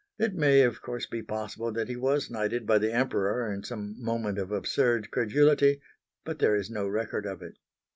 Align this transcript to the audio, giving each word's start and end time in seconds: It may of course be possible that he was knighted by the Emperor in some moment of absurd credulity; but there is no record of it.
It 0.17 0.33
may 0.33 0.63
of 0.63 0.81
course 0.81 1.05
be 1.05 1.21
possible 1.21 1.71
that 1.73 1.87
he 1.87 1.95
was 1.95 2.31
knighted 2.31 2.65
by 2.65 2.79
the 2.79 2.91
Emperor 2.91 3.53
in 3.53 3.61
some 3.63 3.93
moment 4.03 4.39
of 4.39 4.51
absurd 4.51 5.11
credulity; 5.11 5.79
but 6.25 6.39
there 6.39 6.55
is 6.55 6.71
no 6.71 6.87
record 6.87 7.27
of 7.27 7.43
it. 7.43 7.59